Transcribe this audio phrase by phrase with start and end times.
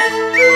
[0.00, 0.44] Música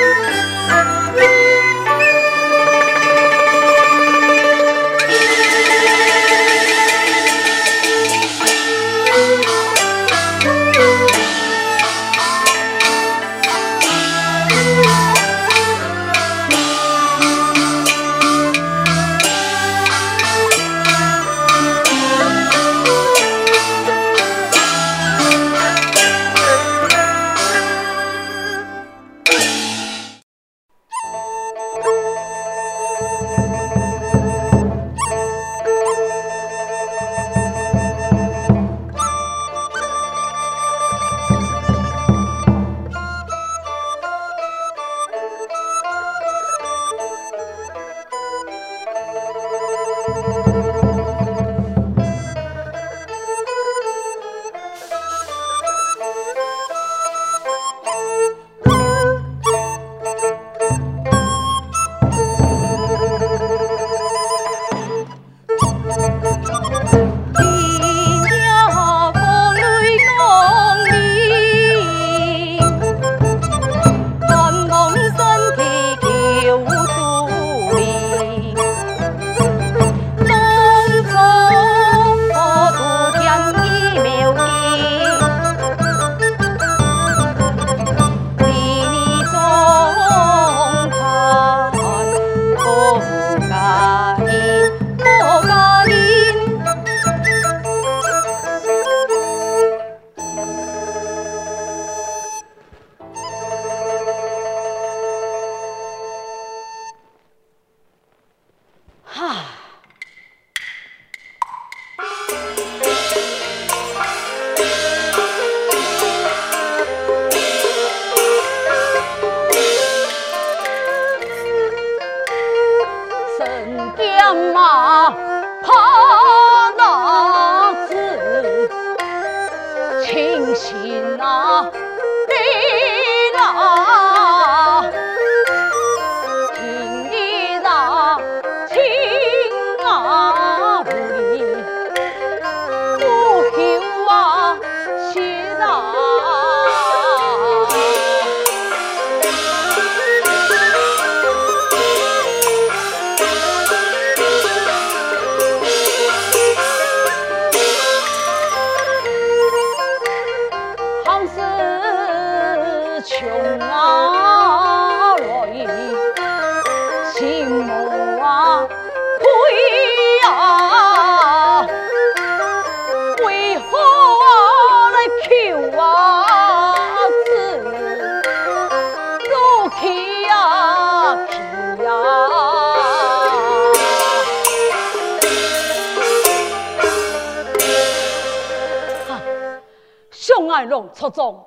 [190.59, 191.47] 爱龙出众，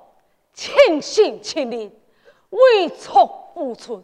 [0.53, 1.91] 倾心倾力，
[2.49, 4.01] 为国付出，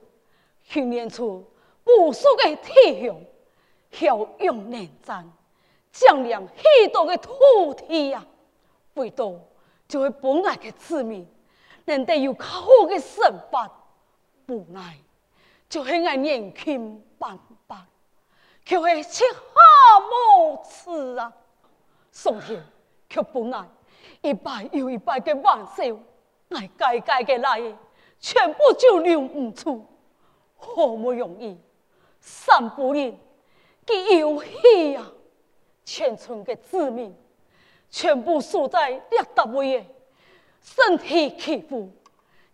[0.63, 1.49] 训练出
[1.85, 3.23] 无数的弟兄，
[3.89, 5.31] 骁勇能战，
[5.93, 7.31] 丈量许多的土
[7.73, 8.25] 地呀！
[8.95, 9.39] 为多
[9.87, 11.25] 就会本来的子民，
[11.85, 13.71] 能得有较好的生活，
[14.49, 14.97] 无奈
[15.69, 17.77] 就系爱年轻斑白，
[18.65, 21.31] 却会吃喝无耻啊！
[22.11, 22.61] 宋天
[23.09, 23.65] 却本来。
[24.21, 25.83] 一败又一败的玩笑，
[26.49, 27.61] 挨改改的来，
[28.19, 29.85] 全部就留唔住，
[30.55, 31.57] 好不容易，
[32.19, 33.17] 三不人，
[33.85, 35.11] 佢游戏啊，
[35.85, 37.15] 全村的子民，
[37.89, 39.85] 全部输在列达位的
[40.61, 41.89] 身体欺负，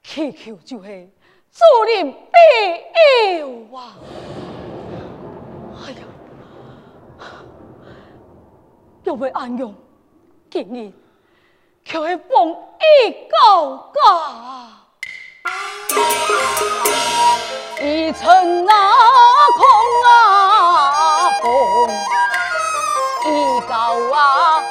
[0.03, 1.09] 祈求就是
[1.51, 3.97] 主人庇佑啊！
[5.85, 5.97] 哎呀，
[9.03, 9.73] 要会安用，
[10.49, 10.91] 今日。
[11.85, 13.99] 却会风雨高挂，
[17.81, 18.71] 一层那
[19.57, 19.65] 空
[20.07, 21.43] 啊，风
[23.25, 23.75] 雨高
[24.15, 24.63] 啊。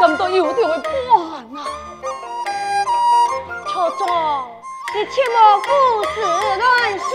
[0.00, 1.66] 我感到有点的不安啊？
[3.66, 4.06] 错错，
[4.94, 5.68] 你切莫胡
[6.14, 7.08] 思乱想。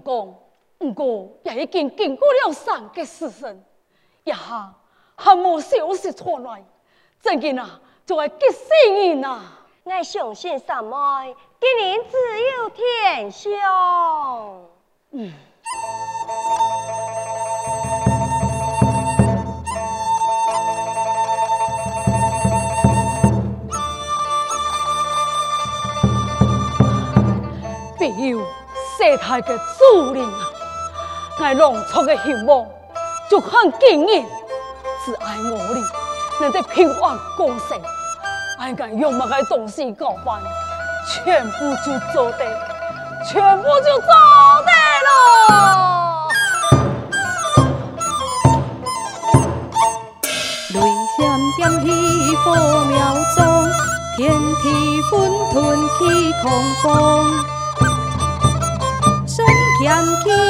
[0.00, 3.64] 不过也已经经过了三个时辰，
[4.24, 4.74] 一下
[5.16, 6.64] 还没消息传来，
[7.20, 7.80] 最近啊？
[8.04, 9.60] 就要急死人啊！
[9.84, 12.16] 我相信三妹，今年自
[12.58, 13.50] 有天相。
[15.12, 15.32] 嗯。
[29.12, 30.40] 世太嘅主令啊！
[31.38, 32.66] 爱浓错的希望，
[33.30, 34.24] 就看今日
[35.04, 35.84] 只爱我哩，
[36.40, 37.78] 能在平安过生。
[38.58, 40.40] 爱个用乜嘅东西搞办，
[41.06, 42.44] 全部就做得，
[43.30, 44.06] 全部就做
[44.64, 44.72] 得
[45.04, 45.10] 咯。
[50.72, 50.80] 雷
[51.18, 52.46] 响点起火
[52.86, 53.44] 苗中，
[54.16, 54.32] 天
[54.62, 55.54] 地混沌
[55.98, 56.44] 起狂
[56.82, 56.90] 风，
[60.02, 60.41] I'm.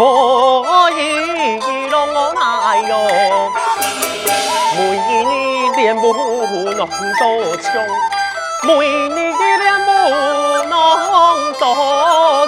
[0.00, 0.06] 可
[0.92, 1.60] 以
[1.90, 2.40] 让我来
[2.88, 2.92] 哟，
[4.74, 5.12] 每年
[5.76, 6.00] 练武
[6.70, 6.88] 能
[7.18, 7.22] 多
[7.58, 7.68] 强，
[8.62, 9.38] 每年练
[9.86, 9.88] 武
[10.70, 10.72] 能
[11.58, 11.62] 多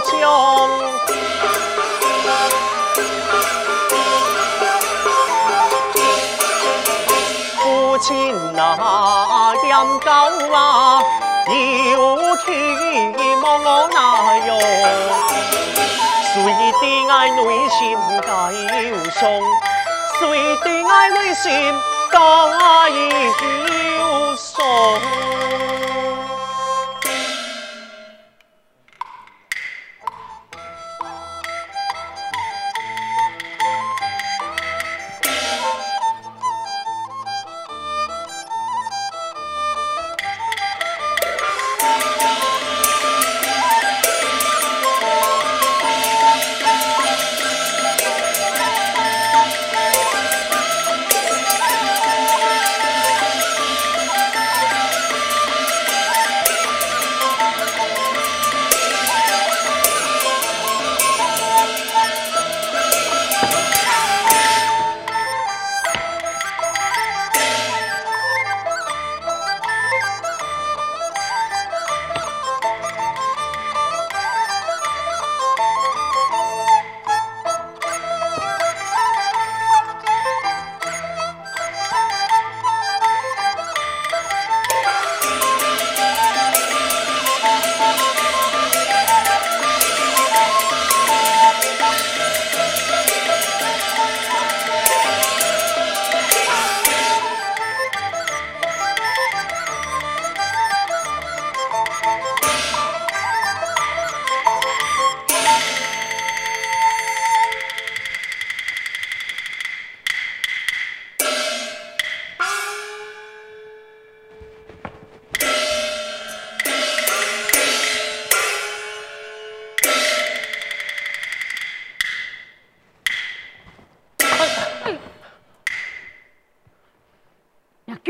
[0.01, 0.11] 强。
[7.59, 10.11] 父亲那样高
[10.57, 11.03] 啊，
[11.51, 12.01] 有
[12.39, 12.47] 期
[13.43, 13.99] 望我来
[14.47, 14.51] 哟。
[16.35, 18.27] 谁的爱内心该
[18.89, 19.21] 忧伤？
[20.19, 20.21] 谁
[20.65, 21.53] 的爱内心
[22.11, 22.19] 该
[22.89, 24.65] 忧伤？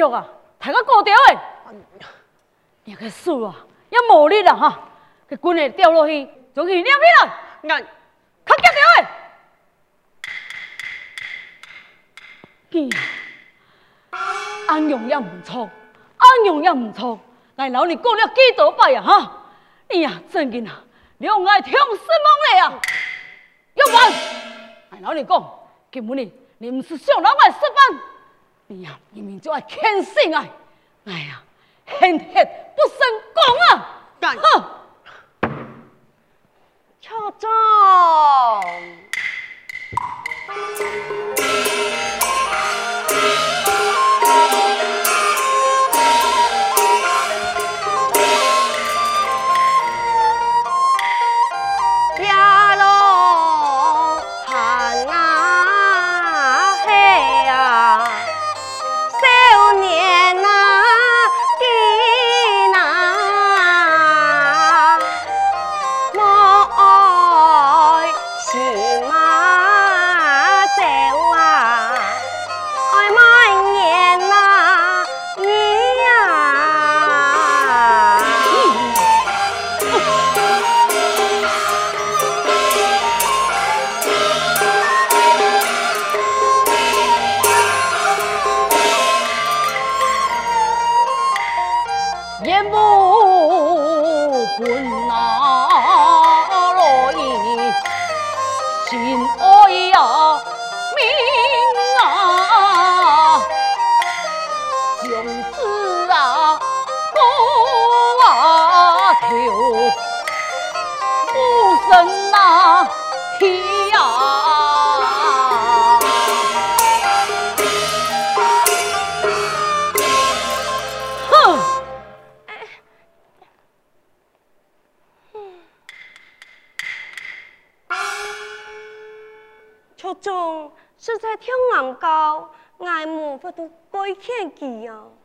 [0.03, 0.27] 脚啊，
[0.59, 1.39] 抬个高调诶！
[2.85, 3.55] 你个树啊，
[3.91, 4.81] 要无力了哈，
[5.31, 7.39] 佢滚会掉落去，就去两边了。
[7.63, 7.87] 俺
[8.45, 9.07] 较高调诶！
[12.73, 12.97] 咦，
[14.67, 15.71] 安用也唔错，
[16.17, 17.19] 安用也唔错。
[17.55, 19.45] 来老你讲了几多摆呀哈？
[19.89, 20.83] 哎呀，真紧啊，
[21.19, 21.87] 两爱听什么
[22.51, 22.81] 嘞啊？
[23.75, 24.13] 要不然，
[24.91, 25.59] 来老你讲，
[25.93, 28.01] 根本你你唔是向老板吃饭，
[28.73, 30.47] 你呀明明就爱欠性啊，
[31.05, 31.43] 哎呀，
[31.85, 32.97] 恨铁不成
[33.35, 34.01] 功啊！
[34.41, 34.41] 哼，
[37.03, 37.49] 校长。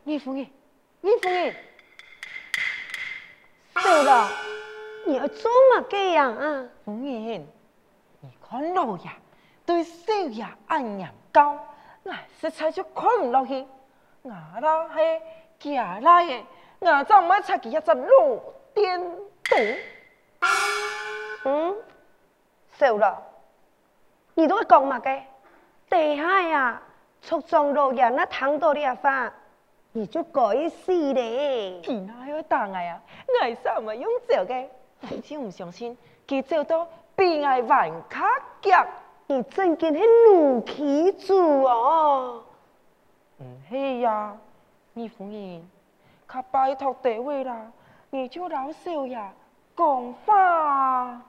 [0.04, 0.44] 义父爷，
[1.02, 1.54] 义父爷，
[3.74, 4.28] 对了，
[5.06, 6.68] 你要做乜嘅样啊？
[6.84, 7.46] 夫人，
[8.20, 9.10] 你看老爷
[9.66, 11.58] 对少爷爱念高，
[12.04, 13.66] 俺实在就看唔落去。
[14.22, 14.88] 我啦
[15.58, 16.44] 系假来的，
[16.80, 18.38] 我怎么出去一只老
[18.74, 19.00] 颠
[19.50, 19.56] 倒？
[21.44, 21.76] 嗯，
[22.78, 23.22] 少了，
[24.34, 25.22] 你都讲乜嘅？
[25.88, 26.82] 地下呀，
[27.22, 29.32] 促进老爷那听到啲话。
[29.92, 31.80] 你就改死咧！
[31.82, 34.66] 其他要打我啊，我啥么用做嘅？
[35.00, 38.26] 你真唔相信，佢做到比我还卡
[38.60, 38.86] 脚。
[39.26, 42.42] 你真嘅系怒气主哦！
[43.38, 44.36] 唔系呀，
[44.92, 45.68] 你夫人，
[46.30, 47.72] 佢拜托地位啦，
[48.10, 49.32] 你就老少呀
[49.76, 51.22] 讲话。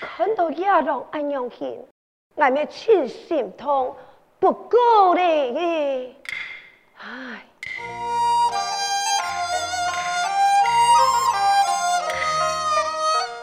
[0.00, 1.86] 看到亚龙安样型，
[2.38, 3.96] 我咪真心痛，
[4.38, 6.14] 不够咧。
[6.98, 7.46] 唉，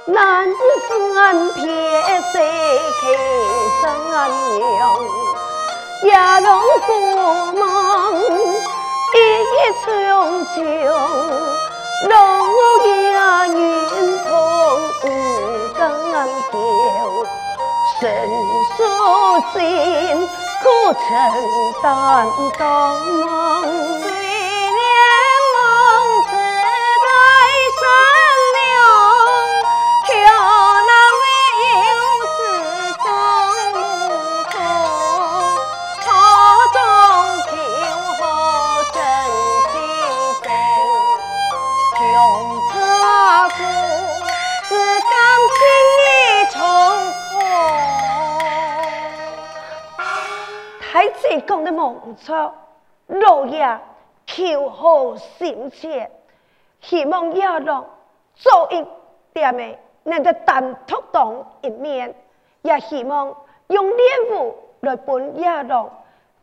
[0.05, 0.47] 南
[0.87, 1.63] 山撇
[2.21, 2.37] 石
[3.01, 3.03] 刻
[3.81, 3.83] 三
[4.59, 4.61] 娘，
[6.03, 6.07] 夜
[6.41, 6.49] 龙
[6.85, 6.91] 过
[7.53, 7.61] 梦，
[9.11, 9.87] 一叶长
[10.45, 10.55] 枪，
[12.09, 12.11] 龙
[13.11, 13.15] 牙
[13.47, 13.51] 云
[14.19, 14.29] 通
[15.03, 15.05] 五
[15.73, 15.81] 更
[16.51, 16.53] 调，
[18.03, 18.11] 神
[18.75, 18.83] 书
[19.53, 20.27] 心。
[20.63, 21.01] 可承
[21.81, 22.97] 担当
[51.83, 52.15] 梦。
[52.15, 52.53] 错，
[53.07, 53.79] 老爷
[54.25, 56.09] 求好心切，
[56.79, 57.85] 希望亚龙
[58.35, 58.85] 做一
[59.33, 62.15] 点的能够单独当一面，
[62.61, 63.35] 也希望
[63.67, 65.89] 用礼物来帮亚龙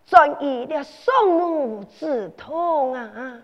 [0.07, 3.41] 转移了双目之痛啊！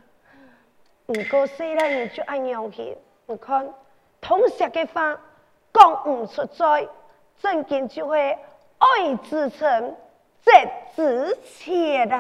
[1.07, 3.73] 不过虽然你就安样去，你看
[4.21, 5.19] 通俗的话
[5.73, 6.89] 讲不出嘴，
[7.41, 8.39] 真经就会
[8.79, 9.97] 爱之深。
[10.47, 10.53] 这
[10.95, 12.17] 之切的，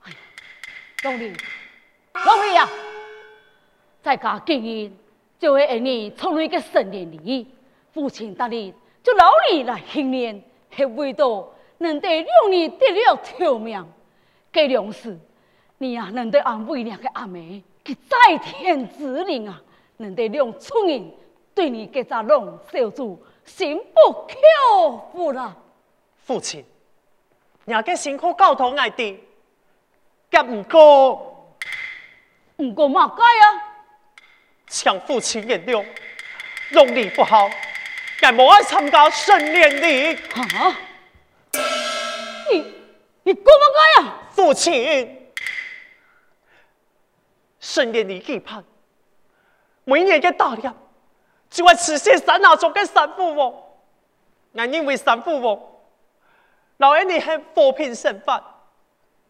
[0.00, 0.10] 哎，
[1.02, 1.30] 老李，
[2.14, 2.66] 老李呀，
[4.02, 4.98] 在家经营
[5.38, 7.46] 就会让你从一个生年里，
[7.92, 8.72] 父亲大力
[9.02, 11.46] 就老李来训练，还为到
[11.76, 13.86] 能得让你得了条命，
[14.50, 15.18] 给粮食，
[15.76, 19.60] 你呀、啊，能得安慰两个阿妹，给在天之灵啊，
[19.98, 21.12] 能得两村人
[21.54, 25.54] 对你这只龙小主心不口服啦。
[26.16, 26.64] 父亲，
[27.66, 29.18] 你个辛苦教导爱弟，
[30.30, 31.56] 咁唔过，
[32.56, 33.62] 唔过嘛该啊？
[34.68, 35.84] 像父亲一样，
[36.72, 37.48] 用力不好，
[38.20, 40.14] 敢无爱参加圣年礼？
[40.14, 40.76] 啊？
[42.50, 42.74] 你
[43.22, 44.20] 你过嘛该啊？
[44.30, 45.30] 父亲，
[47.60, 48.62] 圣年礼期盼，
[49.84, 50.76] 每年嘅大量，
[51.48, 53.54] 就爱持些山那种嘅三父王，
[54.54, 55.73] 俺认为三父王。
[56.84, 58.44] 老爷，你系和平审法，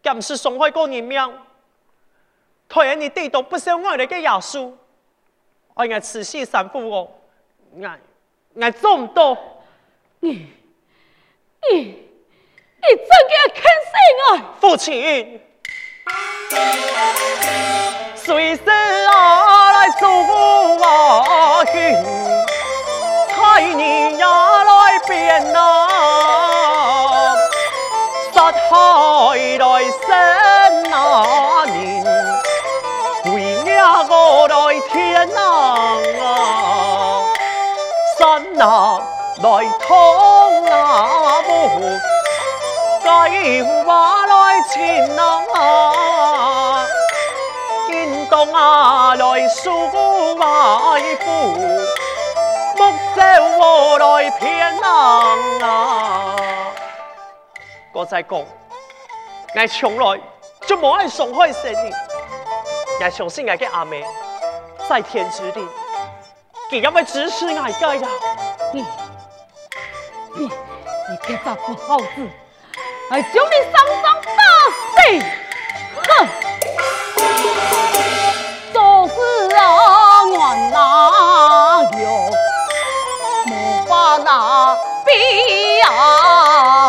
[0.03, 1.17] 更是伤害过人命？
[2.67, 4.73] 太爷，你地都不收我的个耶稣，
[5.73, 7.09] 我应慈禧三父哦，
[7.71, 7.97] 我
[8.55, 9.37] 我做唔到。
[10.19, 14.53] 你你你真嘅肯死我？
[14.59, 15.39] 父亲，
[39.45, 41.99] 来通啊木，
[43.29, 45.07] 计划来前
[45.53, 46.83] 啊，
[47.87, 49.85] 见东啊来数
[50.37, 51.29] 外父，
[52.75, 53.21] 木舟
[53.59, 55.35] 我来偏啊。
[57.93, 60.19] 我再讲，我从来
[60.65, 61.93] 就冇爱伤害生命，
[62.99, 64.03] 我相信我嘅阿妹
[64.89, 65.69] 在天之灵，
[66.71, 68.07] 佢因为支持我嘅呀。
[68.73, 68.83] 你
[70.37, 70.51] 你你
[71.25, 72.05] 别再不好子，
[73.09, 74.41] 我叫你上上大
[74.91, 74.97] 事！
[75.95, 76.05] 哼！
[78.73, 78.75] 做
[79.07, 79.13] 事
[79.55, 80.35] 啊，我
[80.71, 80.75] 哪
[82.01, 82.05] 有
[83.45, 83.51] 莫
[83.87, 84.27] 把那
[85.05, 85.09] 比
[85.79, 86.84] 呀？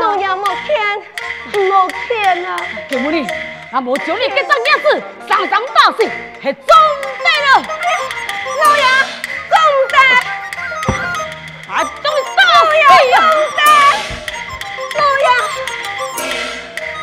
[0.00, 0.70] 老爷莫听，
[1.68, 2.48] 莫听啊！
[2.88, 3.26] 舅母你，
[3.72, 6.08] 那么叫你这张样子，上上大事，
[6.42, 6.66] 还中
[7.22, 7.48] 得了？
[8.64, 8.82] 老爷
[9.50, 9.54] 中
[9.90, 9.96] 得，
[11.68, 12.04] 还中
[12.36, 12.72] 大事
[13.10, 13.16] 呀？
[14.98, 15.26] 老爷，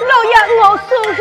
[0.07, 1.19] 老爷我输去。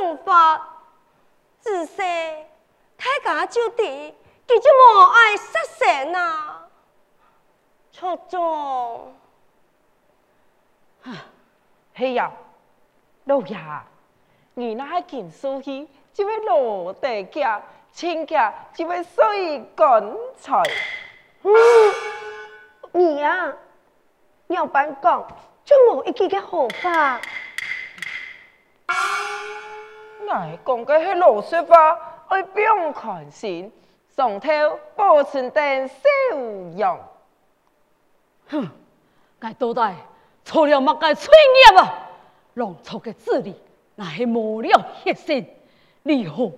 [0.00, 0.60] 想法，
[1.62, 1.96] 只是
[2.98, 4.14] 太家就地，
[4.46, 6.68] 佮就莫爱杀神啊。
[7.92, 9.14] 错中，
[11.94, 12.32] 哎呀，
[13.24, 13.56] 老爷，
[14.54, 20.60] 你那还紧收起，这位落地家，亲家只位水干菜。
[21.42, 21.52] 嗯，
[22.92, 23.52] 你呀、
[24.48, 25.24] 要班讲，
[25.64, 27.20] 就莫一记个好法。
[30.26, 33.72] 我讲嘅系老实话，我不用看心，
[34.16, 34.48] 上头
[34.96, 35.94] 保存点修
[36.76, 36.98] 养。
[38.48, 38.68] 哼，
[39.40, 39.94] 我到底
[40.44, 41.30] 错了乜嘅罪
[41.70, 42.08] 孽啊？
[42.54, 43.54] 农错嘅治理，
[43.96, 45.46] 那系冇了血性，
[46.02, 46.50] 你好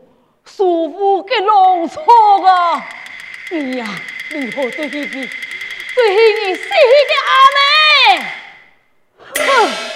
[0.45, 2.03] 舒服嘅农错
[2.47, 2.85] 啊！
[3.51, 3.87] 你呀，
[4.33, 8.27] 你好对起佢，对起你死去嘅阿妹。
[9.35, 9.96] 哼！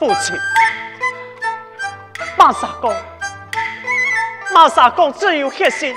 [0.00, 0.34] 父亲，
[2.38, 2.96] 马沙公，
[4.50, 5.94] 马沙公只有血性，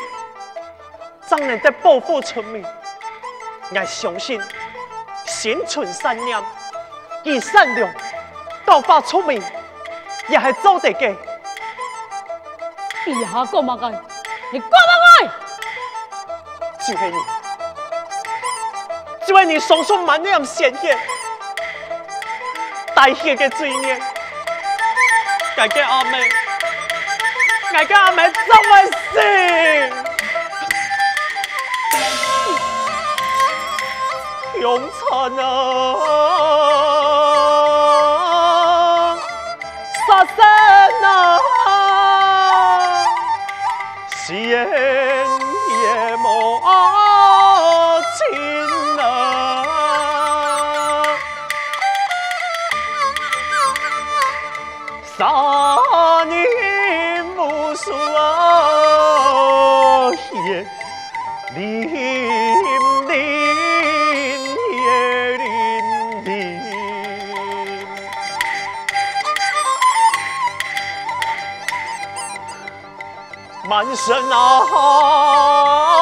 [1.26, 2.66] 怎能得保护村民？
[3.74, 4.42] 我相信，
[5.26, 6.38] 心存善念，
[7.24, 7.89] 以善良
[8.68, 9.42] 教化村民，
[10.28, 11.16] 也系做得嘅。
[13.06, 14.02] 你下讲乜嘅？
[14.52, 15.30] 你讲乜嘅？
[16.80, 17.18] 就系你，
[19.26, 21.00] 就系你双手满脸鲜血，
[23.04, 24.00] 带血嘅罪孽，
[25.58, 26.30] 该给阿妹，
[27.74, 29.20] 该给阿妹怎么死？
[34.62, 35.46] 凶残啊！
[40.08, 40.38] 杀生
[41.04, 41.12] 啊！
[44.16, 44.63] 是也
[73.67, 75.93] 满身啊，